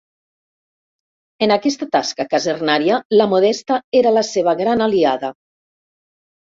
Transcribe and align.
En 1.47 1.53
aquesta 1.57 1.89
tasca 1.97 2.27
casernària 2.33 2.99
la 3.21 3.31
Modesta 3.35 3.81
era 4.03 4.19
la 4.21 4.29
seva 4.33 4.59
gran 4.65 4.87
aliada. 4.91 5.33